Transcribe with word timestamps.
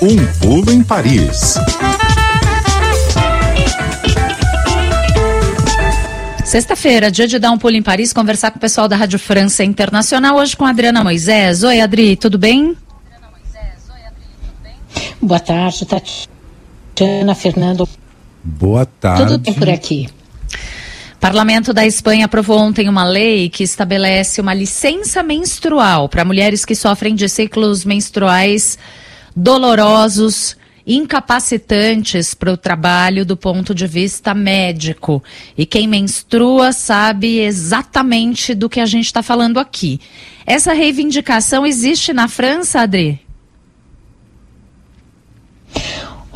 Um 0.00 0.16
pulo 0.40 0.70
em 0.70 0.80
Paris. 0.80 1.54
Sexta-feira, 6.44 7.10
dia 7.10 7.26
de 7.26 7.36
dar 7.36 7.50
um 7.50 7.58
pulo 7.58 7.74
em 7.74 7.82
Paris, 7.82 8.12
conversar 8.12 8.52
com 8.52 8.58
o 8.58 8.60
pessoal 8.60 8.86
da 8.86 8.94
Rádio 8.94 9.18
França 9.18 9.64
Internacional, 9.64 10.36
hoje 10.36 10.56
com 10.56 10.64
a 10.64 10.70
Adriana 10.70 11.02
Moisés. 11.02 11.64
Oi, 11.64 11.80
Adri, 11.80 12.14
tudo 12.14 12.38
bem? 12.38 12.76
Boa 15.20 15.40
tarde, 15.40 15.84
Tatiana, 15.84 17.34
Fernando. 17.34 17.88
Boa 18.44 18.86
tarde. 18.86 19.24
Tudo 19.24 19.38
bem 19.38 19.54
por 19.54 19.68
aqui? 19.68 20.08
Parlamento 21.18 21.72
da 21.72 21.84
Espanha 21.84 22.26
aprovou 22.26 22.60
ontem 22.60 22.88
uma 22.88 23.04
lei 23.04 23.48
que 23.48 23.64
estabelece 23.64 24.40
uma 24.40 24.54
licença 24.54 25.24
menstrual 25.24 26.08
para 26.08 26.24
mulheres 26.24 26.64
que 26.64 26.76
sofrem 26.76 27.16
de 27.16 27.28
ciclos 27.28 27.84
menstruais 27.84 28.78
dolorosos 29.38 30.56
incapacitantes 30.84 32.34
para 32.34 32.52
o 32.52 32.56
trabalho 32.56 33.24
do 33.24 33.36
ponto 33.36 33.74
de 33.74 33.86
vista 33.86 34.34
médico. 34.34 35.22
E 35.56 35.64
quem 35.64 35.86
menstrua 35.86 36.72
sabe 36.72 37.38
exatamente 37.38 38.54
do 38.54 38.68
que 38.68 38.80
a 38.80 38.86
gente 38.86 39.04
está 39.04 39.22
falando 39.22 39.60
aqui. 39.60 40.00
Essa 40.44 40.72
reivindicação 40.72 41.64
existe 41.64 42.12
na 42.12 42.26
França, 42.26 42.80
Adri? 42.80 43.20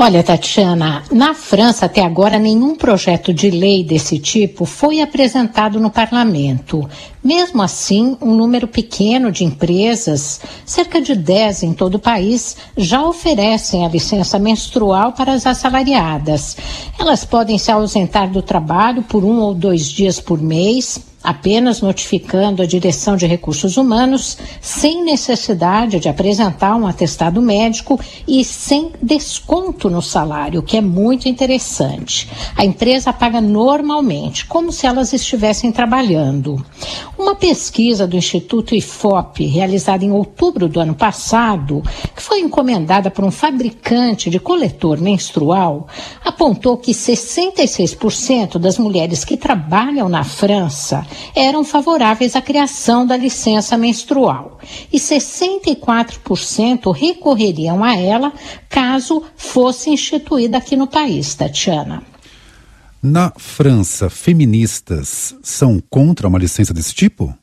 Olha, 0.04 0.20
Tatiana, 0.20 1.04
na 1.12 1.32
França 1.32 1.86
até 1.86 2.04
agora 2.04 2.36
nenhum 2.36 2.74
projeto 2.74 3.32
de 3.32 3.52
lei 3.52 3.84
desse 3.84 4.18
tipo 4.18 4.64
foi 4.64 5.00
apresentado 5.00 5.78
no 5.78 5.92
parlamento. 5.92 6.90
Mesmo 7.22 7.62
assim, 7.62 8.16
um 8.20 8.34
número 8.34 8.66
pequeno 8.66 9.30
de 9.30 9.44
empresas, 9.44 10.40
cerca 10.66 11.00
de 11.00 11.14
10 11.14 11.62
em 11.62 11.72
todo 11.72 11.94
o 11.94 12.00
país, 12.00 12.56
já 12.76 13.00
oferecem 13.00 13.86
a 13.86 13.88
licença 13.88 14.40
menstrual 14.40 15.12
para 15.12 15.34
as 15.34 15.46
assalariadas. 15.46 16.56
Elas 16.98 17.24
podem 17.24 17.56
se 17.56 17.70
ausentar 17.70 18.28
do 18.28 18.42
trabalho 18.42 19.04
por 19.04 19.22
um 19.22 19.38
ou 19.38 19.54
dois 19.54 19.86
dias 19.86 20.18
por 20.18 20.42
mês 20.42 21.11
apenas 21.22 21.80
notificando 21.80 22.62
a 22.62 22.66
Direção 22.66 23.16
de 23.16 23.26
Recursos 23.26 23.76
Humanos, 23.76 24.36
sem 24.60 25.04
necessidade 25.04 26.00
de 26.00 26.08
apresentar 26.08 26.74
um 26.76 26.86
atestado 26.86 27.40
médico 27.40 27.98
e 28.26 28.44
sem 28.44 28.92
desconto 29.00 29.88
no 29.88 30.02
salário, 30.02 30.60
o 30.60 30.62
que 30.62 30.76
é 30.76 30.80
muito 30.80 31.28
interessante. 31.28 32.28
A 32.56 32.64
empresa 32.64 33.12
paga 33.12 33.40
normalmente, 33.40 34.46
como 34.46 34.72
se 34.72 34.86
elas 34.86 35.12
estivessem 35.12 35.70
trabalhando. 35.70 36.64
Uma 37.16 37.34
pesquisa 37.34 38.06
do 38.06 38.16
Instituto 38.16 38.74
IFOP, 38.74 39.46
realizada 39.46 40.04
em 40.04 40.10
outubro 40.10 40.68
do 40.68 40.80
ano 40.80 40.94
passado, 40.94 41.82
que 42.14 42.22
foi 42.22 42.40
encomendada 42.40 43.10
por 43.10 43.24
um 43.24 43.30
fabricante 43.30 44.28
de 44.28 44.40
coletor 44.40 45.00
menstrual, 45.00 45.86
apontou 46.24 46.76
que 46.76 46.92
66% 46.92 48.58
das 48.58 48.78
mulheres 48.78 49.24
que 49.24 49.36
trabalham 49.36 50.08
na 50.08 50.24
França 50.24 51.06
eram 51.34 51.64
favoráveis 51.64 52.36
à 52.36 52.42
criação 52.42 53.06
da 53.06 53.16
licença 53.16 53.76
menstrual 53.76 54.58
e 54.92 54.98
64% 54.98 56.92
recorreriam 56.92 57.82
a 57.82 57.96
ela 57.96 58.32
caso 58.68 59.22
fosse 59.36 59.90
instituída 59.90 60.58
aqui 60.58 60.76
no 60.76 60.86
país, 60.86 61.34
Tatiana. 61.34 62.02
Na 63.02 63.32
França, 63.36 64.08
feministas 64.08 65.34
são 65.42 65.82
contra 65.90 66.28
uma 66.28 66.38
licença 66.38 66.72
desse 66.72 66.94
tipo? 66.94 67.36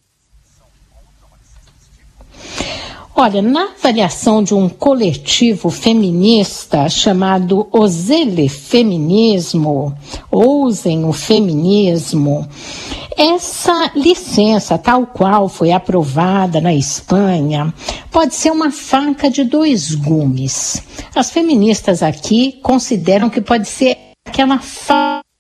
Olha, 3.22 3.42
na 3.42 3.72
avaliação 3.78 4.42
de 4.42 4.54
um 4.54 4.70
coletivo 4.70 5.70
feminista 5.70 6.88
chamado 6.88 7.68
Osele 7.70 8.48
Feminismo, 8.48 9.94
Ousem 10.32 11.04
o 11.04 11.12
Feminismo, 11.12 12.48
essa 13.18 13.92
licença, 13.94 14.78
tal 14.78 15.06
qual 15.06 15.50
foi 15.50 15.74
aprovada 15.74 16.62
na 16.62 16.74
Espanha, 16.74 17.74
pode 18.10 18.36
ser 18.36 18.52
uma 18.52 18.72
faca 18.72 19.30
de 19.30 19.44
dois 19.44 19.94
gumes. 19.94 20.82
As 21.14 21.30
feministas 21.30 22.02
aqui 22.02 22.58
consideram 22.64 23.30
que 23.30 23.42
pode 23.42 23.68
ser 23.68 23.98
aquela 24.26 24.62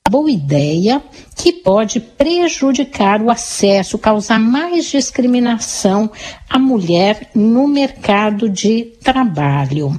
boa 0.09 0.29
ideia 0.29 1.01
que 1.35 1.53
pode 1.53 2.00
prejudicar 2.00 3.22
o 3.22 3.29
acesso, 3.29 3.97
causar 3.97 4.39
mais 4.39 4.85
discriminação 4.85 6.12
à 6.50 6.58
mulher 6.58 7.30
no 7.36 7.68
mercado 7.68 8.50
de 8.50 8.86
trabalho. 9.04 9.98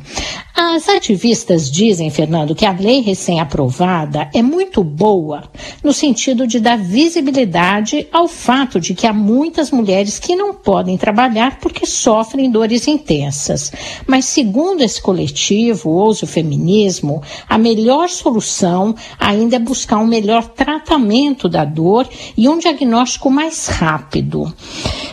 As 0.63 0.91
ativistas 0.91 1.71
dizem, 1.71 2.11
Fernando, 2.11 2.55
que 2.55 2.67
a 2.67 2.73
lei 2.73 3.01
recém-aprovada 3.01 4.29
é 4.35 4.43
muito 4.43 4.85
boa 4.85 5.45
no 5.83 5.91
sentido 5.91 6.47
de 6.47 6.61
dar 6.61 6.77
visibilidade 6.77 8.07
ao 8.13 8.29
fato 8.29 8.79
de 8.79 8.93
que 8.95 9.07
há 9.07 9.13
muitas 9.13 9.71
mulheres 9.71 10.19
que 10.19 10.37
não 10.37 10.53
podem 10.53 10.99
trabalhar 10.99 11.59
porque 11.61 11.87
sofrem 11.87 12.51
dores 12.51 12.87
intensas. 12.87 13.73
Mas, 14.07 14.27
segundo 14.27 14.83
esse 14.83 15.01
coletivo, 15.01 15.89
Ouso 15.89 16.27
Feminismo, 16.27 17.23
a 17.49 17.57
melhor 17.57 18.11
solução 18.11 18.95
ainda 19.19 19.57
é 19.57 19.59
buscar 19.59 19.97
um 19.97 20.07
melhor 20.07 20.47
tratamento 20.49 21.49
da 21.49 21.65
dor 21.65 22.07
e 22.37 22.47
um 22.49 22.59
diagnóstico 22.59 23.31
mais 23.31 23.67
rápido. 23.67 24.53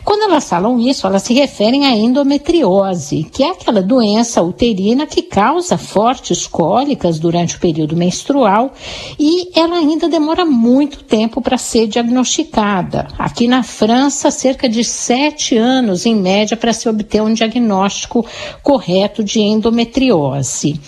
Quando 0.04 0.24
elas 0.24 0.48
falam 0.50 0.80
isso, 0.80 1.08
elas 1.08 1.27
se 1.28 1.34
referem 1.34 1.86
à 1.86 1.94
endometriose, 1.94 3.26
que 3.30 3.44
é 3.44 3.50
aquela 3.50 3.82
doença 3.82 4.42
uterina 4.42 5.06
que 5.06 5.22
causa 5.22 5.78
fortes 5.78 6.48
cólicas 6.48 7.20
durante 7.20 7.58
o 7.58 7.60
período 7.60 7.98
menstrual 7.98 8.72
e 9.20 9.52
ela 9.54 9.76
ainda 9.76 10.08
demora 10.08 10.46
muito 10.46 11.04
tempo 11.04 11.42
para 11.42 11.58
ser 11.58 11.86
diagnosticada. 11.86 13.10
Aqui 13.20 13.46
na 13.46 13.62
França, 13.62 14.32
cerca 14.32 14.70
de 14.70 14.86
sete 14.86 15.58
anos 15.58 16.06
em 16.06 16.16
média 16.16 16.56
para 16.56 16.72
se 16.72 16.88
obter 16.88 17.22
um 17.22 17.34
diagnóstico 17.34 18.26
correto 18.64 19.22
de 19.22 19.42
endometriose. 19.42 20.80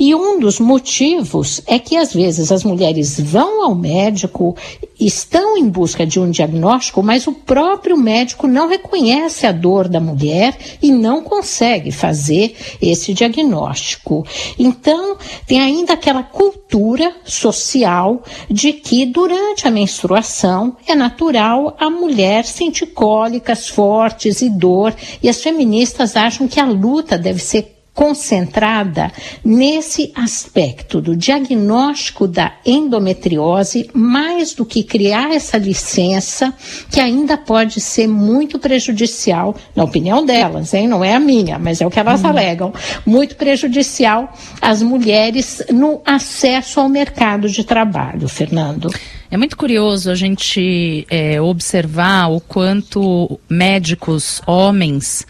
E 0.00 0.14
um 0.14 0.40
dos 0.40 0.58
motivos 0.58 1.60
é 1.66 1.78
que 1.78 1.98
às 1.98 2.14
vezes 2.14 2.50
as 2.50 2.64
mulheres 2.64 3.20
vão 3.20 3.62
ao 3.62 3.74
médico, 3.74 4.56
estão 5.06 5.56
em 5.56 5.68
busca 5.68 6.06
de 6.06 6.20
um 6.20 6.30
diagnóstico, 6.30 7.02
mas 7.02 7.26
o 7.26 7.32
próprio 7.32 7.96
médico 7.96 8.46
não 8.46 8.68
reconhece 8.68 9.46
a 9.46 9.52
dor 9.52 9.88
da 9.88 10.00
mulher 10.00 10.56
e 10.82 10.90
não 10.90 11.22
consegue 11.22 11.90
fazer 11.90 12.54
esse 12.80 13.12
diagnóstico. 13.12 14.26
Então, 14.58 15.16
tem 15.46 15.60
ainda 15.60 15.94
aquela 15.94 16.22
cultura 16.22 17.14
social 17.24 18.22
de 18.50 18.72
que 18.72 19.06
durante 19.06 19.66
a 19.66 19.70
menstruação 19.70 20.76
é 20.86 20.94
natural 20.94 21.76
a 21.78 21.90
mulher 21.90 22.44
sentir 22.44 22.86
cólicas 22.86 23.68
fortes 23.68 24.42
e 24.42 24.48
dor, 24.48 24.94
e 25.22 25.28
as 25.28 25.42
feministas 25.42 26.16
acham 26.16 26.48
que 26.48 26.60
a 26.60 26.64
luta 26.64 27.18
deve 27.18 27.40
ser 27.40 27.81
concentrada 27.94 29.12
nesse 29.44 30.12
aspecto 30.14 31.00
do 31.00 31.14
diagnóstico 31.14 32.26
da 32.26 32.52
endometriose, 32.64 33.90
mais 33.92 34.54
do 34.54 34.64
que 34.64 34.82
criar 34.82 35.32
essa 35.32 35.58
licença, 35.58 36.54
que 36.90 36.98
ainda 36.98 37.36
pode 37.36 37.80
ser 37.80 38.08
muito 38.08 38.58
prejudicial, 38.58 39.54
na 39.76 39.84
opinião 39.84 40.24
delas, 40.24 40.72
hein? 40.72 40.88
não 40.88 41.04
é 41.04 41.14
a 41.14 41.20
minha, 41.20 41.58
mas 41.58 41.80
é 41.80 41.86
o 41.86 41.90
que 41.90 42.00
elas 42.00 42.24
hum. 42.24 42.28
alegam, 42.28 42.72
muito 43.04 43.36
prejudicial 43.36 44.32
às 44.60 44.82
mulheres 44.82 45.62
no 45.70 46.00
acesso 46.04 46.80
ao 46.80 46.88
mercado 46.88 47.48
de 47.48 47.62
trabalho, 47.62 48.26
Fernando. 48.28 48.90
É 49.30 49.36
muito 49.36 49.56
curioso 49.56 50.10
a 50.10 50.14
gente 50.14 51.06
é, 51.08 51.40
observar 51.40 52.30
o 52.30 52.40
quanto 52.40 53.40
médicos, 53.48 54.42
homens, 54.46 55.26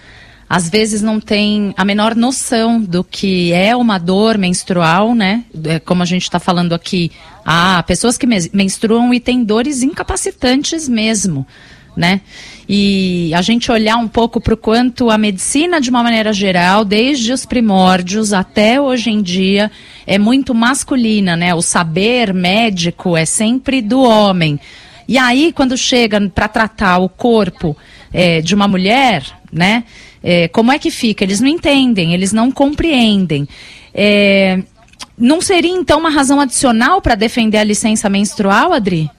às 0.53 0.69
vezes 0.69 1.01
não 1.01 1.19
tem 1.19 1.73
a 1.79 1.83
menor 1.83 2.15
noção 2.15 2.79
do 2.79 3.03
que 3.03 3.55
é 3.55 3.75
uma 3.75 3.97
dor 3.97 4.37
menstrual, 4.37 5.15
né? 5.15 5.45
É, 5.65 5.79
como 5.79 6.03
a 6.03 6.05
gente 6.05 6.25
está 6.25 6.39
falando 6.39 6.75
aqui, 6.75 7.11
há 7.43 7.83
pessoas 7.85 8.19
que 8.19 8.27
menstruam 8.27 9.15
e 9.15 9.19
têm 9.19 9.45
dores 9.45 9.83
incapacitantes 9.83 10.91
mesmo, 10.91 11.47
né? 11.97 12.21
E 12.69 13.33
a 13.35 13.41
gente 13.41 13.73
olhar 13.73 13.97
um 13.97 14.07
pouco 14.07 14.43
para 14.43 14.53
o 14.53 14.57
quanto 14.59 15.09
a 15.09 15.17
medicina, 15.17 15.81
de 15.81 15.89
uma 15.89 16.03
maneira 16.03 16.35
geral, 16.35 16.85
desde 16.85 17.33
os 17.33 17.47
primórdios 17.47 18.35
até 18.35 18.79
hoje 18.79 19.09
em 19.09 19.23
dia, 19.23 19.71
é 20.07 20.19
muito 20.19 20.55
masculina, 20.55 21.35
né? 21.35 21.55
O 21.55 21.63
saber 21.63 22.35
médico 22.35 23.17
é 23.17 23.25
sempre 23.25 23.81
do 23.81 24.03
homem. 24.03 24.61
E 25.09 25.17
aí, 25.17 25.51
quando 25.51 25.79
chega 25.79 26.21
para 26.29 26.47
tratar 26.47 26.99
o 26.99 27.09
corpo 27.09 27.75
é, 28.13 28.43
de 28.43 28.55
uma 28.55 28.69
mulher, 28.69 29.25
né? 29.51 29.85
É, 30.23 30.49
como 30.49 30.73
é 30.73 30.79
que 30.79 30.91
fica? 30.91 31.25
Eles 31.25 31.41
não 31.41 31.49
entendem, 31.49 32.15
eles 32.15 32.33
não 32.33 32.51
compreendem. 32.51 33.49
É, 33.95 34.63
não 35.19 35.41
seria 35.41 35.73
então 35.73 35.99
uma 35.99 36.11
razão 36.11 36.41
adicional 36.41 37.01
para 37.01 37.15
defender 37.15 37.59
a 37.59 37.65
licença 37.65 38.09
menstrual, 38.09 38.73
Adri? 38.73 39.11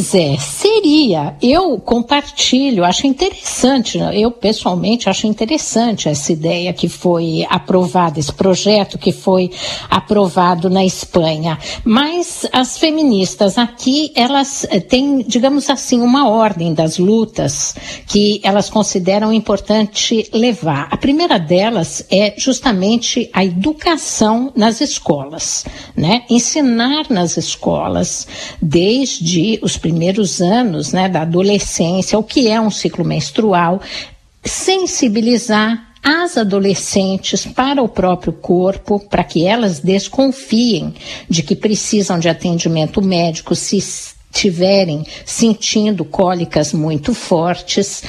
Pois 0.00 0.14
é, 0.14 0.38
seria. 0.38 1.36
Eu 1.42 1.78
compartilho, 1.78 2.86
acho 2.86 3.06
interessante, 3.06 3.98
eu 4.14 4.30
pessoalmente 4.30 5.10
acho 5.10 5.26
interessante 5.26 6.08
essa 6.08 6.32
ideia 6.32 6.72
que 6.72 6.88
foi 6.88 7.46
aprovada, 7.50 8.18
esse 8.18 8.32
projeto 8.32 8.96
que 8.96 9.12
foi 9.12 9.50
aprovado 9.90 10.70
na 10.70 10.82
Espanha. 10.82 11.58
Mas 11.84 12.46
as 12.50 12.78
feministas 12.78 13.58
aqui, 13.58 14.10
elas 14.14 14.64
eh, 14.70 14.80
têm, 14.80 15.18
digamos 15.18 15.68
assim, 15.68 16.00
uma 16.00 16.30
ordem 16.30 16.72
das 16.72 16.96
lutas 16.96 17.74
que 18.06 18.40
elas 18.42 18.70
consideram 18.70 19.30
importante 19.30 20.30
levar. 20.32 20.88
A 20.90 20.96
primeira 20.96 21.38
delas 21.38 22.06
é 22.10 22.32
justamente 22.38 23.28
a 23.34 23.44
educação 23.44 24.50
nas 24.56 24.80
escolas, 24.80 25.66
né? 25.94 26.22
Ensinar 26.30 27.10
nas 27.10 27.36
escolas 27.36 28.26
desde 28.62 29.58
os 29.60 29.76
primeiros 29.76 29.89
anos 30.40 30.92
né, 30.92 31.08
da 31.08 31.22
adolescência, 31.22 32.18
o 32.18 32.22
que 32.22 32.48
é 32.48 32.60
um 32.60 32.70
ciclo 32.70 33.04
menstrual, 33.04 33.80
sensibilizar 34.44 35.90
as 36.02 36.38
adolescentes 36.38 37.44
para 37.44 37.82
o 37.82 37.88
próprio 37.88 38.32
corpo, 38.32 38.98
para 38.98 39.22
que 39.22 39.46
elas 39.46 39.80
desconfiem 39.80 40.94
de 41.28 41.42
que 41.42 41.54
precisam 41.54 42.18
de 42.18 42.28
atendimento 42.28 43.02
médico 43.02 43.54
se 43.54 43.76
tiverem 44.32 45.04
sentindo 45.24 46.04
cólicas 46.04 46.72
muito 46.72 47.12
fortes, 47.12 48.02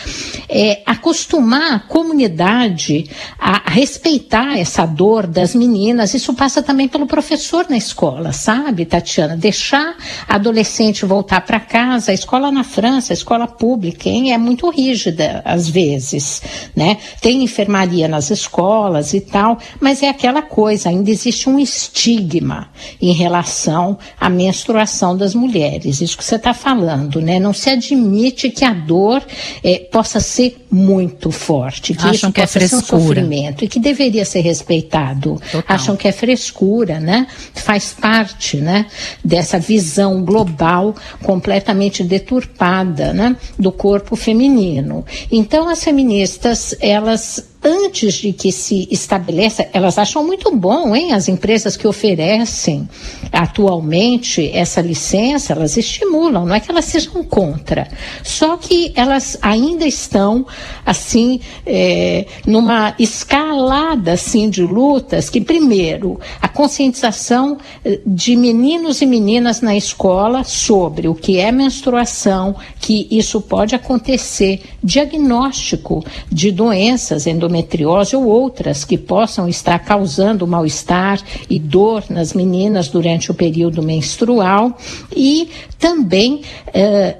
é, 0.47 0.81
acostumar 0.85 1.73
a 1.73 1.79
comunidade 1.79 3.09
a 3.39 3.69
respeitar 3.69 4.57
essa 4.57 4.85
dor 4.85 5.25
das 5.25 5.55
meninas. 5.55 6.13
Isso 6.13 6.33
passa 6.33 6.61
também 6.61 6.87
pelo 6.87 7.07
professor 7.07 7.65
na 7.69 7.77
escola, 7.77 8.31
sabe, 8.31 8.85
Tatiana? 8.85 9.35
Deixar 9.35 9.95
a 10.27 10.35
adolescente 10.35 11.05
voltar 11.05 11.41
para 11.41 11.59
casa. 11.59 12.11
A 12.11 12.13
escola 12.13 12.51
na 12.51 12.63
França, 12.63 13.13
a 13.13 13.15
escola 13.15 13.47
pública, 13.47 14.07
hein, 14.07 14.31
é 14.31 14.37
muito 14.37 14.69
rígida 14.69 15.41
às 15.43 15.67
vezes, 15.67 16.41
né? 16.75 16.97
Tem 17.19 17.43
enfermaria 17.43 18.07
nas 18.07 18.29
escolas 18.29 19.13
e 19.13 19.21
tal, 19.21 19.57
mas 19.79 20.03
é 20.03 20.09
aquela 20.09 20.41
coisa, 20.41 20.89
ainda 20.89 21.09
existe 21.09 21.49
um 21.49 21.59
estigma 21.59 22.69
em 23.01 23.11
relação 23.11 23.97
à 24.19 24.29
menstruação 24.29 25.17
das 25.17 25.33
mulheres 25.33 26.01
isso 26.11 26.17
que 26.17 26.23
você 26.23 26.35
está 26.35 26.53
falando, 26.53 27.21
né? 27.21 27.39
Não 27.39 27.53
se 27.53 27.69
admite 27.69 28.49
que 28.49 28.65
a 28.65 28.73
dor 28.73 29.23
é, 29.63 29.79
possa 29.91 30.19
ser 30.19 30.65
muito 30.69 31.31
forte, 31.31 31.93
que 31.93 31.99
Acham 31.99 32.11
isso 32.11 32.31
que 32.31 32.41
é 32.41 32.43
possa 32.43 32.59
ser 32.59 32.65
um 32.65 32.79
frescura. 32.79 33.01
sofrimento 33.01 33.63
e 33.63 33.67
que 33.67 33.79
deveria 33.79 34.25
ser 34.25 34.41
respeitado. 34.41 35.41
Total. 35.51 35.63
Acham 35.67 35.95
que 35.95 36.07
é 36.07 36.11
frescura, 36.11 36.99
né? 36.99 37.27
Faz 37.53 37.93
parte, 37.93 38.57
né? 38.57 38.85
Dessa 39.23 39.57
visão 39.57 40.23
global 40.23 40.95
completamente 41.23 42.03
deturpada, 42.03 43.13
né? 43.13 43.35
Do 43.57 43.71
corpo 43.71 44.15
feminino. 44.15 45.05
Então 45.31 45.69
as 45.69 45.83
feministas, 45.83 46.75
elas 46.79 47.50
antes 47.63 48.15
de 48.15 48.33
que 48.33 48.51
se 48.51 48.87
estabeleça, 48.91 49.67
elas 49.73 49.97
acham 49.97 50.25
muito 50.25 50.55
bom, 50.55 50.95
hein? 50.95 51.13
As 51.13 51.27
empresas 51.27 51.77
que 51.77 51.87
oferecem 51.87 52.87
atualmente 53.31 54.49
essa 54.53 54.81
licença, 54.81 55.53
elas 55.53 55.77
estimulam, 55.77 56.45
não 56.45 56.55
é 56.55 56.59
que 56.59 56.71
elas 56.71 56.85
sejam 56.85 57.23
contra. 57.23 57.87
Só 58.23 58.57
que 58.57 58.91
elas 58.95 59.37
ainda 59.41 59.85
estão, 59.85 60.45
assim, 60.85 61.39
é, 61.65 62.25
numa 62.45 62.95
escalada, 62.97 64.13
assim, 64.13 64.49
de 64.49 64.63
lutas 64.63 65.29
que, 65.29 65.39
primeiro, 65.39 66.19
a 66.41 66.47
conscientização 66.47 67.57
eh, 67.85 67.99
de 68.05 68.35
meninos 68.35 69.01
e 69.01 69.05
meninas 69.05 69.61
na 69.61 69.75
escola 69.75 70.43
sobre 70.43 71.07
o 71.07 71.15
que 71.15 71.37
é 71.39 71.51
menstruação, 71.51 72.55
que 72.79 73.07
isso 73.11 73.41
pode 73.41 73.75
acontecer, 73.75 74.61
diagnóstico 74.83 76.03
de 76.31 76.51
doenças, 76.51 77.27
endometriose 77.51 78.15
ou 78.15 78.25
outras 78.25 78.85
que 78.85 78.97
possam 78.97 79.47
estar 79.47 79.77
causando 79.79 80.47
mal-estar 80.47 81.21
e 81.49 81.59
dor 81.59 82.05
nas 82.09 82.33
meninas 82.33 82.87
durante 82.87 83.29
o 83.29 83.33
período 83.33 83.83
menstrual 83.83 84.77
e 85.15 85.49
também 85.77 86.41
eh, 86.73 87.17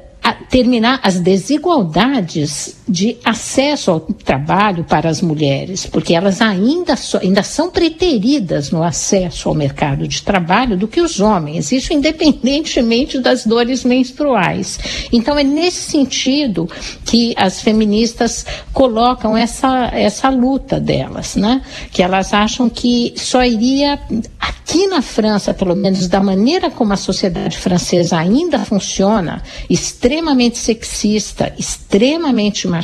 terminar 0.50 1.00
as 1.04 1.20
desigualdades 1.20 2.81
de 2.92 3.18
acesso 3.24 3.90
ao 3.92 4.00
trabalho 4.02 4.84
para 4.84 5.10
as 5.10 5.22
mulheres, 5.22 5.86
porque 5.86 6.14
elas 6.14 6.42
ainda, 6.42 6.98
so- 6.98 7.18
ainda 7.20 7.42
são 7.42 7.72
preteridas 7.72 8.70
no 8.70 8.84
acesso 8.84 9.48
ao 9.48 9.56
mercado 9.56 10.06
de 10.08 10.22
trabalho 10.22 10.76
do 10.78 10.88
que 10.90 11.00
os 11.00 11.22
homens, 11.22 11.72
isso 11.72 11.94
independentemente 11.94 13.18
das 13.20 13.46
dores 13.46 13.86
menstruais. 13.86 14.78
Então 15.12 15.38
é 15.38 15.44
nesse 15.44 15.90
sentido 15.90 16.70
que 17.06 17.34
as 17.38 17.62
feministas 17.62 18.46
colocam 18.74 19.38
essa, 19.38 19.90
essa 19.94 20.30
luta 20.30 20.80
delas, 20.80 21.36
né? 21.38 21.62
Que 21.92 22.04
elas 22.04 22.34
acham 22.34 22.70
que 22.70 23.14
só 23.16 23.44
iria 23.46 24.00
aqui 24.40 24.88
na 24.88 25.02
França, 25.02 25.54
pelo 25.54 25.76
menos 25.76 26.08
da 26.08 26.22
maneira 26.22 26.70
como 26.70 26.92
a 26.92 26.98
sociedade 26.98 27.58
francesa 27.58 28.18
ainda 28.18 28.60
funciona, 28.60 29.42
extremamente 29.70 30.58
sexista, 30.58 31.54
extremamente 31.58 32.68
machista, 32.68 32.81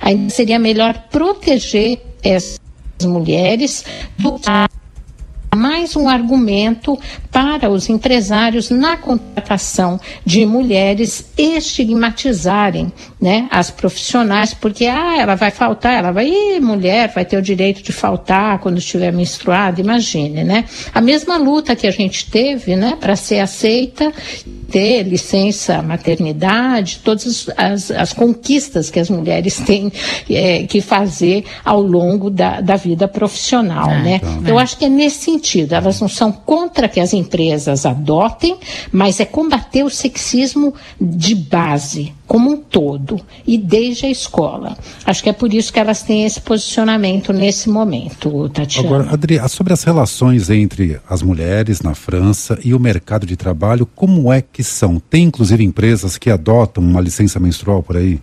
ainda 0.00 0.30
seria 0.30 0.58
melhor 0.58 1.06
proteger 1.10 2.00
essas 2.22 2.58
mulheres 3.02 3.84
do 4.18 4.38
que 4.38 4.48
mais 5.58 5.96
um 5.96 6.08
argumento 6.08 6.98
para 7.30 7.68
os 7.68 7.88
empresários 7.88 8.70
na 8.70 8.96
contratação 8.96 10.00
de 10.24 10.44
mulheres 10.46 11.32
estigmatizarem 11.36 12.92
né, 13.20 13.48
as 13.50 13.70
profissionais, 13.70 14.54
porque 14.54 14.86
ah, 14.86 15.16
ela 15.18 15.34
vai 15.34 15.50
faltar, 15.50 15.94
ela 15.94 16.12
vai, 16.12 16.28
Ih, 16.28 16.60
mulher 16.60 17.12
vai 17.14 17.24
ter 17.24 17.36
o 17.36 17.42
direito 17.42 17.82
de 17.82 17.92
faltar 17.92 18.58
quando 18.60 18.78
estiver 18.78 19.12
menstruada, 19.12 19.80
imagine, 19.80 20.44
né? 20.44 20.64
A 20.94 21.00
mesma 21.00 21.36
luta 21.36 21.74
que 21.74 21.86
a 21.86 21.90
gente 21.90 22.30
teve, 22.30 22.76
né, 22.76 22.96
para 23.00 23.16
ser 23.16 23.40
aceita, 23.40 24.12
ter 24.70 25.02
licença 25.02 25.82
maternidade, 25.82 27.00
todas 27.02 27.48
as, 27.56 27.90
as 27.90 28.12
conquistas 28.12 28.90
que 28.90 29.00
as 29.00 29.08
mulheres 29.08 29.58
têm 29.64 29.90
eh, 30.28 30.64
que 30.64 30.80
fazer 30.80 31.44
ao 31.64 31.80
longo 31.82 32.30
da, 32.30 32.60
da 32.60 32.76
vida 32.76 33.08
profissional, 33.08 33.90
É, 33.90 34.02
né? 34.02 34.20
então, 34.22 34.42
Eu 34.46 34.58
é. 34.58 34.62
acho 34.62 34.76
que 34.76 34.84
é 34.84 34.88
nesse 34.88 35.24
sentido. 35.24 35.72
Elas 35.74 36.00
não 36.00 36.08
são 36.08 36.30
contra 36.30 36.88
que 36.88 37.00
as 37.00 37.12
empresas 37.12 37.86
adotem, 37.86 38.56
mas 38.92 39.20
é 39.20 39.24
combater 39.24 39.82
o 39.82 39.90
sexismo 39.90 40.74
de 41.00 41.34
base, 41.34 42.12
como 42.26 42.50
um 42.50 42.56
todo, 42.56 43.20
e 43.46 43.56
desde 43.56 44.06
a 44.06 44.10
escola. 44.10 44.76
Acho 45.04 45.22
que 45.22 45.30
é 45.30 45.32
por 45.32 45.52
isso 45.52 45.72
que 45.72 45.80
elas 45.80 46.02
têm 46.02 46.24
esse 46.24 46.40
posicionamento 46.40 47.32
nesse 47.32 47.68
momento, 47.68 48.48
Tatiana. 48.50 48.88
Agora, 48.88 49.14
Adri, 49.14 49.40
sobre 49.48 49.72
as 49.72 49.82
relações 49.82 50.50
entre 50.50 51.00
as 51.08 51.22
mulheres 51.22 51.80
na 51.80 51.94
França 51.94 52.58
e 52.64 52.74
o 52.74 52.78
mercado 52.78 53.26
de 53.26 53.36
trabalho, 53.36 53.88
como 53.94 54.32
é 54.32 54.42
que 54.42 54.57
são? 54.62 54.98
Tem 54.98 55.24
inclusive 55.24 55.64
empresas 55.64 56.18
que 56.18 56.30
adotam 56.30 56.82
uma 56.82 57.00
licença 57.00 57.38
menstrual 57.38 57.82
por 57.82 57.96
aí? 57.96 58.20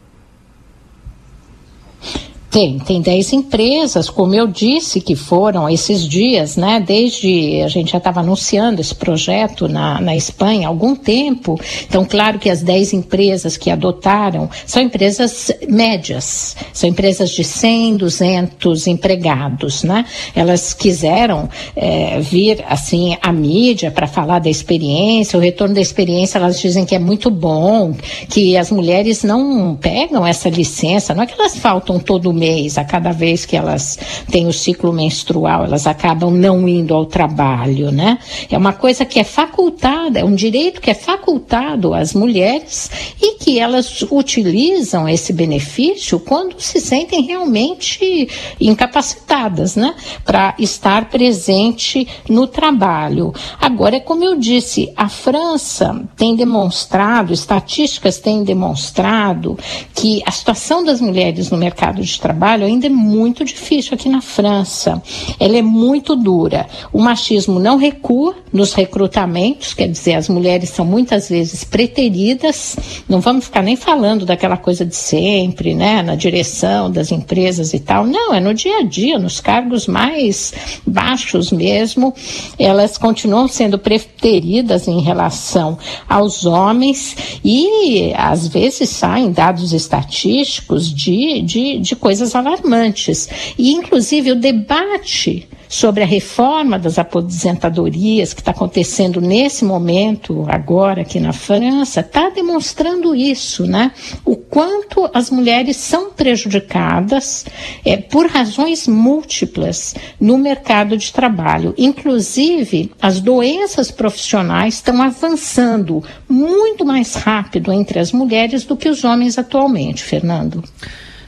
Tem, 2.55 2.79
tem 2.79 3.01
10 3.01 3.33
empresas, 3.33 4.09
como 4.09 4.33
eu 4.33 4.47
disse, 4.47 5.01
que 5.01 5.13
foram 5.13 5.67
esses 5.67 6.07
dias, 6.07 6.55
né? 6.55 6.79
Desde 6.79 7.61
a 7.61 7.67
gente 7.67 7.91
já 7.91 7.97
estava 7.97 8.21
anunciando 8.21 8.79
esse 8.79 8.95
projeto 8.95 9.67
na, 9.67 9.99
na 9.99 10.15
Espanha 10.15 10.65
há 10.65 10.69
algum 10.69 10.95
tempo. 10.95 11.59
Então, 11.85 12.05
claro 12.05 12.39
que 12.39 12.49
as 12.49 12.61
10 12.61 12.93
empresas 12.93 13.57
que 13.57 13.69
adotaram 13.69 14.49
são 14.65 14.81
empresas 14.81 15.51
médias, 15.67 16.55
são 16.71 16.89
empresas 16.89 17.31
de 17.31 17.43
100, 17.43 17.97
200 17.97 18.87
empregados, 18.87 19.83
né? 19.83 20.05
Elas 20.33 20.73
quiseram 20.73 21.49
eh, 21.75 22.21
vir, 22.21 22.63
assim, 22.69 23.17
à 23.21 23.33
mídia 23.33 23.91
para 23.91 24.07
falar 24.07 24.39
da 24.39 24.49
experiência, 24.49 25.37
o 25.37 25.41
retorno 25.41 25.75
da 25.75 25.81
experiência, 25.81 26.37
elas 26.37 26.57
dizem 26.57 26.85
que 26.85 26.95
é 26.95 26.99
muito 26.99 27.29
bom, 27.29 27.93
que 28.29 28.55
as 28.55 28.71
mulheres 28.71 29.23
não 29.23 29.75
pegam 29.75 30.25
essa 30.25 30.47
licença, 30.47 31.13
não 31.13 31.23
é 31.23 31.25
que 31.25 31.33
elas 31.37 31.57
faltam 31.57 31.99
todo 31.99 32.31
mês, 32.31 32.44
a 32.77 32.83
cada 32.83 33.11
vez 33.11 33.45
que 33.45 33.55
elas 33.55 33.97
têm 34.29 34.47
o 34.47 34.53
ciclo 34.53 34.93
menstrual, 34.93 35.65
elas 35.65 35.87
acabam 35.87 36.31
não 36.31 36.67
indo 36.67 36.93
ao 36.93 37.05
trabalho, 37.05 37.91
né? 37.91 38.19
É 38.49 38.57
uma 38.57 38.73
coisa 38.73 39.05
que 39.05 39.19
é 39.19 39.23
facultada, 39.23 40.19
é 40.19 40.23
um 40.23 40.35
direito 40.35 40.81
que 40.81 40.91
é 40.91 40.93
facultado 40.93 41.93
às 41.93 42.13
mulheres 42.13 42.89
e 43.21 43.35
que 43.39 43.59
elas 43.59 44.01
utilizam 44.11 45.07
esse 45.09 45.33
benefício 45.33 46.19
quando 46.19 46.55
se 46.59 46.79
sentem 46.79 47.21
realmente 47.23 48.27
incapacitadas, 48.59 49.75
né, 49.75 49.93
para 50.23 50.55
estar 50.59 51.09
presente 51.09 52.07
no 52.29 52.47
trabalho. 52.47 53.33
Agora, 53.59 53.97
é 53.97 53.99
como 53.99 54.23
eu 54.23 54.37
disse, 54.37 54.91
a 54.95 55.09
França 55.09 56.03
tem 56.15 56.35
demonstrado, 56.35 57.33
estatísticas 57.33 58.17
têm 58.17 58.43
demonstrado 58.43 59.57
que 59.93 60.21
a 60.25 60.31
situação 60.31 60.83
das 60.83 61.01
mulheres 61.01 61.49
no 61.49 61.57
mercado 61.57 62.01
de 62.01 62.19
trabalho 62.19 62.34
ainda 62.41 62.87
é 62.87 62.89
muito 62.89 63.43
difícil 63.43 63.93
aqui 63.93 64.09
na 64.09 64.21
França. 64.21 65.01
Ela 65.39 65.57
é 65.57 65.61
muito 65.61 66.15
dura. 66.15 66.67
O 66.91 67.01
machismo 67.01 67.59
não 67.59 67.77
recua 67.77 68.35
nos 68.51 68.73
recrutamentos, 68.73 69.73
quer 69.73 69.87
dizer, 69.87 70.15
as 70.15 70.29
mulheres 70.29 70.69
são 70.69 70.85
muitas 70.85 71.27
vezes 71.29 71.63
preteridas, 71.63 72.75
não 73.07 73.19
vamos 73.19 73.45
ficar 73.45 73.61
nem 73.61 73.75
falando 73.75 74.25
daquela 74.25 74.55
coisa 74.55 74.85
de 74.85 74.95
sempre, 74.95 75.73
né, 75.73 76.01
na 76.01 76.15
direção 76.15 76.89
das 76.89 77.11
empresas 77.11 77.73
e 77.73 77.79
tal. 77.79 78.05
Não, 78.05 78.33
é 78.33 78.39
no 78.39 78.53
dia 78.53 78.79
a 78.79 78.83
dia, 78.83 79.19
nos 79.19 79.41
cargos 79.41 79.87
mais 79.87 80.53
baixos 80.87 81.51
mesmo, 81.51 82.13
elas 82.57 82.97
continuam 82.97 83.47
sendo 83.47 83.77
preteridas 83.77 84.87
em 84.87 85.01
relação 85.01 85.77
aos 86.07 86.45
homens 86.45 87.15
e 87.43 88.13
às 88.15 88.47
vezes 88.47 88.89
saem 88.89 89.31
dados 89.31 89.73
estatísticos 89.73 90.93
de, 90.93 91.41
de, 91.41 91.79
de 91.79 91.95
coisas 91.95 92.24
alarmantes. 92.33 93.27
E, 93.57 93.71
inclusive, 93.71 94.31
o 94.31 94.35
debate 94.35 95.47
sobre 95.67 96.03
a 96.03 96.05
reforma 96.05 96.77
das 96.77 96.97
aposentadorias 96.97 98.33
que 98.33 98.41
está 98.41 98.51
acontecendo 98.51 99.19
nesse 99.19 99.65
momento, 99.65 100.45
agora 100.47 101.01
aqui 101.01 101.19
na 101.19 101.33
França, 101.33 101.99
está 101.99 102.29
demonstrando 102.29 103.15
isso, 103.15 103.65
né? 103.65 103.91
O 104.23 104.35
quanto 104.35 105.09
as 105.13 105.29
mulheres 105.29 105.77
são 105.77 106.11
prejudicadas 106.11 107.45
é, 107.83 107.97
por 107.97 108.27
razões 108.27 108.87
múltiplas 108.87 109.95
no 110.19 110.37
mercado 110.37 110.97
de 110.97 111.11
trabalho. 111.11 111.73
Inclusive, 111.77 112.91
as 113.01 113.19
doenças 113.19 113.91
profissionais 113.91 114.75
estão 114.75 115.01
avançando 115.01 116.03
muito 116.29 116.85
mais 116.85 117.15
rápido 117.15 117.71
entre 117.71 117.99
as 117.99 118.11
mulheres 118.11 118.63
do 118.63 118.77
que 118.77 118.89
os 118.89 119.03
homens 119.03 119.37
atualmente, 119.37 120.03
Fernando. 120.03 120.63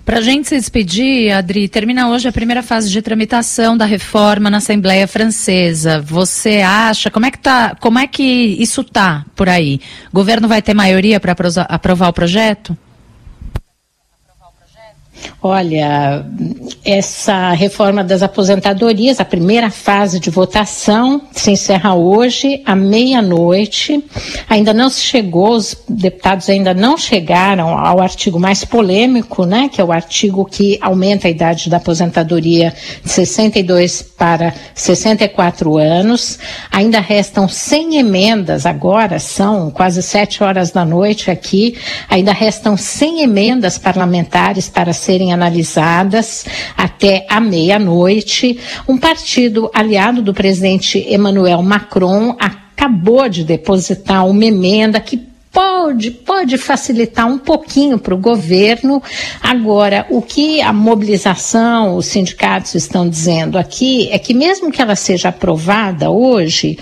Para 0.08 0.20
a 0.20 0.22
gente 0.22 0.48
se 0.48 0.56
despedir, 0.56 1.34
Adri, 1.34 1.68
termina 1.68 2.08
hoje 2.08 2.30
a 2.30 2.32
primeira 2.32 2.64
fase 2.64 2.90
de 2.90 3.02
tramitação 3.02 3.76
da 3.76 3.84
reforma 3.84 4.50
na 4.50 4.60
Assembleia 4.60 5.06
Francesa. 5.06 6.00
Você 6.00 6.62
acha, 6.62 7.12
como 7.12 7.26
é 7.26 7.32
que, 7.32 7.38
tá, 7.38 7.76
como 7.78 8.00
é 8.00 8.08
que 8.08 8.24
isso 8.24 8.86
tá 8.86 9.26
por 9.36 9.50
aí? 9.50 9.82
O 10.10 10.16
governo 10.16 10.48
vai 10.48 10.62
ter 10.62 10.74
maioria 10.74 11.20
para 11.20 11.36
aprovar 11.68 12.08
o 12.08 12.14
projeto? 12.14 12.76
Olha, 15.42 16.26
essa 16.84 17.52
reforma 17.52 18.04
das 18.04 18.24
aposentadorias, 18.24 19.20
a 19.20 19.26
primeira 19.26 19.70
fase 19.70 20.20
de 20.20 20.30
votação, 20.30 21.22
se 21.32 21.52
encerra 21.52 21.94
hoje 21.94 22.62
à 22.66 22.76
meia-noite. 22.76 24.04
Ainda 24.50 24.74
não 24.74 24.90
se 24.90 25.02
chegou, 25.02 25.52
os 25.52 25.78
deputados 25.88 26.50
ainda 26.50 26.74
não 26.74 26.98
chegaram 26.98 27.70
ao 27.78 28.02
artigo 28.02 28.40
mais 28.40 28.66
polêmico, 28.66 29.46
né, 29.46 29.70
que 29.72 29.80
é 29.80 29.84
o 29.84 29.92
artigo 29.92 30.44
que 30.44 30.78
aumenta 30.82 31.28
a 31.28 31.32
idade 31.32 31.70
da 31.70 31.78
aposentadoria 31.78 32.74
de 33.04 33.12
62 33.12 34.02
para 34.02 34.54
64 34.74 35.78
anos. 35.78 36.40
Ainda 36.72 37.00
restam 37.00 37.48
100 37.48 37.98
emendas, 37.98 38.66
agora 38.66 39.20
são 39.20 39.70
quase 39.72 40.02
7 40.02 40.44
horas 40.44 40.72
da 40.72 40.84
noite 40.84 41.30
aqui, 41.30 41.78
ainda 42.10 42.34
restam 42.34 42.76
100 42.76 43.22
emendas 43.22 43.78
parlamentares 43.78 44.68
para 44.68 44.94
serem 45.08 45.32
analisadas 45.32 46.46
até 46.76 47.26
a 47.30 47.40
meia-noite. 47.40 48.60
Um 48.86 48.98
partido 48.98 49.72
aliado 49.74 50.22
do 50.22 50.34
presidente 50.34 51.00
Emmanuel 51.00 51.64
Macron 51.64 52.36
acabou 52.38 53.30
de 53.30 53.46
depositar 53.46 54.28
uma 54.28 54.44
emenda 54.44 55.00
que 55.00 55.18
pode, 55.50 56.12
pode 56.12 56.58
facilitar 56.58 57.26
um 57.26 57.38
pouquinho 57.38 57.98
para 57.98 58.14
o 58.14 58.18
governo. 58.18 59.02
Agora, 59.42 60.06
o 60.10 60.22
que 60.22 60.60
a 60.62 60.74
mobilização, 60.74 61.96
os 61.96 62.08
sindicatos 62.08 62.76
estão 62.76 63.08
dizendo 63.08 63.58
aqui 63.58 64.10
é 64.12 64.20
que 64.20 64.34
mesmo 64.34 64.70
que 64.70 64.82
ela 64.82 64.96
seja 64.96 65.30
aprovada 65.30 66.12
hoje, 66.12 66.78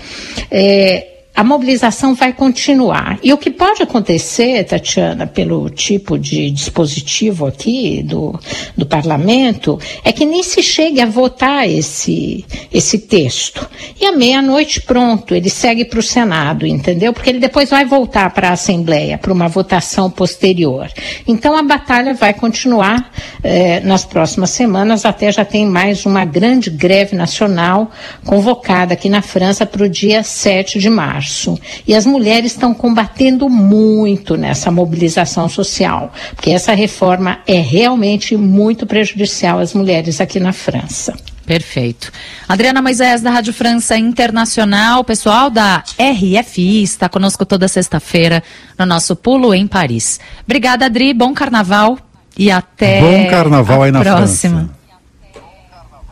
é, 0.50 1.15
a 1.36 1.44
mobilização 1.44 2.14
vai 2.14 2.32
continuar. 2.32 3.18
E 3.22 3.30
o 3.30 3.36
que 3.36 3.50
pode 3.50 3.82
acontecer, 3.82 4.64
Tatiana, 4.64 5.26
pelo 5.26 5.68
tipo 5.68 6.18
de 6.18 6.50
dispositivo 6.50 7.44
aqui 7.44 8.02
do, 8.02 8.40
do 8.74 8.86
parlamento, 8.86 9.78
é 10.02 10.12
que 10.12 10.24
nem 10.24 10.42
se 10.42 10.62
chegue 10.62 10.98
a 10.98 11.04
votar 11.04 11.68
esse, 11.68 12.42
esse 12.72 13.00
texto. 13.00 13.68
E 14.00 14.06
à 14.06 14.12
meia-noite, 14.12 14.80
pronto, 14.80 15.34
ele 15.34 15.50
segue 15.50 15.84
para 15.84 15.98
o 15.98 16.02
Senado, 16.02 16.66
entendeu? 16.66 17.12
Porque 17.12 17.28
ele 17.28 17.38
depois 17.38 17.68
vai 17.68 17.84
voltar 17.84 18.30
para 18.30 18.48
a 18.48 18.52
Assembleia, 18.52 19.18
para 19.18 19.32
uma 19.32 19.46
votação 19.46 20.10
posterior. 20.10 20.88
Então 21.28 21.54
a 21.54 21.62
batalha 21.62 22.14
vai 22.14 22.32
continuar 22.32 23.12
eh, 23.44 23.80
nas 23.80 24.06
próximas 24.06 24.50
semanas, 24.50 25.04
até 25.04 25.30
já 25.30 25.44
tem 25.44 25.66
mais 25.66 26.06
uma 26.06 26.24
grande 26.24 26.70
greve 26.70 27.14
nacional 27.14 27.90
convocada 28.24 28.94
aqui 28.94 29.10
na 29.10 29.20
França 29.20 29.66
para 29.66 29.84
o 29.84 29.88
dia 29.88 30.22
7 30.22 30.78
de 30.78 30.88
março 30.88 31.25
março. 31.26 31.58
E 31.86 31.94
as 31.94 32.06
mulheres 32.06 32.52
estão 32.52 32.72
combatendo 32.72 33.48
muito 33.48 34.36
nessa 34.36 34.70
mobilização 34.70 35.48
social, 35.48 36.12
porque 36.34 36.50
essa 36.50 36.72
reforma 36.72 37.40
é 37.46 37.58
realmente 37.58 38.36
muito 38.36 38.86
prejudicial 38.86 39.58
às 39.58 39.74
mulheres 39.74 40.20
aqui 40.20 40.38
na 40.38 40.52
França. 40.52 41.14
Perfeito. 41.44 42.12
Adriana 42.48 42.82
Moisés, 42.82 43.20
da 43.22 43.30
Rádio 43.30 43.52
França 43.52 43.96
Internacional, 43.96 45.04
pessoal 45.04 45.48
da 45.48 45.84
RFI, 45.98 46.82
está 46.82 47.08
conosco 47.08 47.46
toda 47.46 47.68
sexta-feira 47.68 48.42
no 48.76 48.84
nosso 48.84 49.14
Pulo 49.14 49.54
em 49.54 49.66
Paris. 49.66 50.18
Obrigada, 50.44 50.86
Adri, 50.86 51.14
bom 51.14 51.32
carnaval 51.32 51.98
e 52.36 52.50
até 52.50 53.00
Bom 53.00 53.30
carnaval 53.30 53.82
aí 53.84 53.92
na 53.92 54.00
próxima. 54.00 54.58
França. 54.58 54.85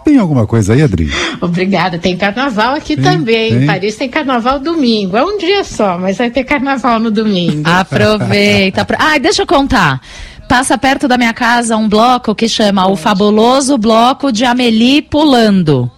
Tem 0.04 0.18
alguma 0.18 0.46
coisa 0.46 0.74
aí, 0.74 0.82
Adri? 0.82 1.10
Obrigada. 1.40 1.98
Tem 1.98 2.16
carnaval 2.16 2.74
aqui 2.74 2.94
tem, 2.94 3.04
também. 3.04 3.52
Tem. 3.52 3.62
Em 3.62 3.66
Paris 3.66 3.96
tem 3.96 4.08
carnaval 4.08 4.60
domingo. 4.60 5.16
É 5.16 5.24
um 5.24 5.38
dia 5.38 5.64
só, 5.64 5.96
mas 5.98 6.18
vai 6.18 6.30
ter 6.30 6.44
carnaval 6.44 7.00
no 7.00 7.10
domingo. 7.10 7.62
Aproveita. 7.68 8.86
Ah, 8.98 9.18
deixa 9.18 9.42
eu 9.42 9.46
contar. 9.46 10.00
Passa 10.48 10.76
perto 10.76 11.08
da 11.08 11.16
minha 11.16 11.32
casa 11.32 11.76
um 11.76 11.88
bloco 11.88 12.34
que 12.34 12.48
chama 12.48 12.86
o 12.86 12.96
Fabuloso 12.96 13.78
Bloco 13.78 14.30
de 14.30 14.44
Amélie 14.44 15.00
Pulando. 15.00 15.90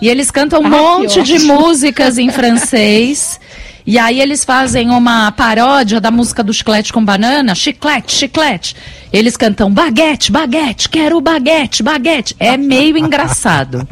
E 0.00 0.08
eles 0.08 0.30
cantam 0.30 0.60
um 0.60 0.66
ah, 0.66 0.70
monte 0.70 1.22
de 1.22 1.38
músicas 1.40 2.18
em 2.18 2.30
francês. 2.30 3.40
E 3.88 3.98
aí 3.98 4.20
eles 4.20 4.44
fazem 4.44 4.90
uma 4.90 5.32
paródia 5.32 5.98
da 5.98 6.10
música 6.10 6.44
do 6.44 6.52
chiclete 6.52 6.92
com 6.92 7.02
banana, 7.02 7.54
chiclete, 7.54 8.12
chiclete. 8.12 8.76
Eles 9.10 9.34
cantam 9.34 9.72
baguete, 9.72 10.30
baguete, 10.30 10.90
quero 10.90 11.18
baguete, 11.22 11.82
baguete. 11.82 12.36
É 12.38 12.54
meio 12.58 12.98
engraçado. 12.98 13.88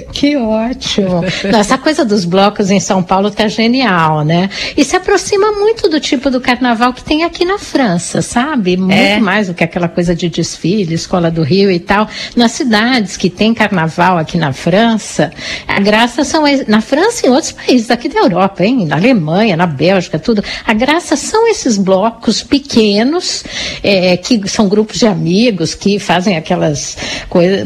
Que 0.12 0.36
ótimo. 0.36 1.24
Essa 1.44 1.76
coisa 1.78 2.04
dos 2.04 2.24
blocos 2.24 2.70
em 2.70 2.80
São 2.80 3.02
Paulo 3.02 3.30
tá 3.30 3.48
genial, 3.48 4.24
né? 4.24 4.48
E 4.76 4.84
se 4.84 4.96
aproxima 4.96 5.52
muito 5.52 5.88
do 5.88 6.00
tipo 6.00 6.30
do 6.30 6.40
carnaval 6.40 6.92
que 6.92 7.02
tem 7.02 7.24
aqui 7.24 7.44
na 7.44 7.58
França, 7.58 8.22
sabe? 8.22 8.76
Muito 8.76 8.94
é. 8.94 9.18
mais 9.18 9.48
do 9.48 9.54
que 9.54 9.64
aquela 9.64 9.88
coisa 9.88 10.14
de 10.14 10.28
desfile, 10.28 10.94
escola 10.94 11.30
do 11.30 11.42
Rio 11.42 11.70
e 11.70 11.78
tal. 11.78 12.08
Nas 12.36 12.52
cidades 12.52 13.16
que 13.16 13.28
tem 13.28 13.52
carnaval 13.54 14.18
aqui 14.18 14.38
na 14.38 14.52
França, 14.52 15.32
a 15.66 15.80
graça 15.80 16.24
são 16.24 16.44
na 16.66 16.80
França 16.80 17.26
e 17.26 17.28
em 17.28 17.32
outros 17.32 17.52
países 17.52 17.90
aqui 17.90 18.08
da 18.08 18.20
Europa, 18.20 18.64
hein? 18.64 18.86
Na 18.86 18.96
Alemanha, 18.96 19.56
na 19.56 19.66
Bélgica, 19.66 20.18
tudo. 20.18 20.42
A 20.64 20.72
graça 20.72 21.16
são 21.16 21.48
esses 21.48 21.76
blocos 21.76 22.42
pequenos, 22.42 23.44
é, 23.82 24.16
que 24.16 24.48
são 24.48 24.68
grupos 24.68 24.98
de 24.98 25.06
amigos 25.06 25.74
que 25.74 25.98
fazem 25.98 26.36
aquelas 26.36 26.96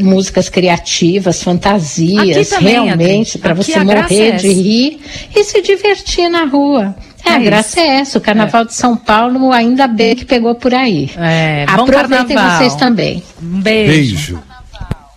músicas 0.01 0.49
criativas, 0.49 1.43
fantasias 1.43 2.18
dias, 2.23 2.49
também, 2.49 2.83
realmente, 2.85 3.37
para 3.37 3.53
você 3.53 3.79
morrer 3.83 4.29
é 4.29 4.31
de 4.31 4.49
rir 4.51 4.99
e 5.35 5.43
se 5.43 5.61
divertir 5.61 6.29
na 6.29 6.45
rua. 6.45 6.95
É, 7.25 7.29
é 7.29 7.35
a 7.35 7.39
graça 7.39 7.79
é 7.79 7.87
essa. 7.99 8.17
O 8.17 8.21
Carnaval 8.21 8.63
é. 8.63 8.65
de 8.65 8.73
São 8.73 8.95
Paulo, 8.95 9.51
ainda 9.51 9.87
bem 9.87 10.15
que 10.15 10.25
pegou 10.25 10.55
por 10.55 10.73
aí. 10.73 11.09
É, 11.17 11.65
Aproveitem 11.67 12.37
vocês 12.37 12.75
também. 12.75 13.23
Um 13.41 13.61
beijo. 13.61 13.91
Beijo. 13.91 14.43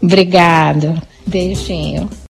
Obrigado. 0.02 1.00
Beijinho. 1.26 2.10